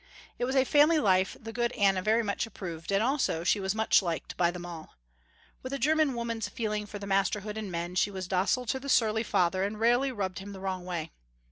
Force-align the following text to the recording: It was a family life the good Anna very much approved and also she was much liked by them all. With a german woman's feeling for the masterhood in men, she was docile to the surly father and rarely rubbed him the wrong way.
It 0.39 0.45
was 0.45 0.55
a 0.55 0.63
family 0.65 0.97
life 0.97 1.37
the 1.39 1.53
good 1.53 1.71
Anna 1.73 2.01
very 2.01 2.23
much 2.23 2.47
approved 2.47 2.91
and 2.91 3.03
also 3.03 3.43
she 3.43 3.59
was 3.59 3.75
much 3.75 4.01
liked 4.01 4.35
by 4.35 4.49
them 4.49 4.65
all. 4.65 4.95
With 5.61 5.73
a 5.73 5.77
german 5.77 6.15
woman's 6.15 6.49
feeling 6.49 6.87
for 6.87 6.97
the 6.97 7.05
masterhood 7.05 7.55
in 7.55 7.69
men, 7.69 7.93
she 7.93 8.09
was 8.09 8.27
docile 8.27 8.65
to 8.65 8.79
the 8.79 8.89
surly 8.89 9.21
father 9.21 9.61
and 9.61 9.79
rarely 9.79 10.11
rubbed 10.11 10.39
him 10.39 10.53
the 10.53 10.59
wrong 10.59 10.85
way. 10.85 11.11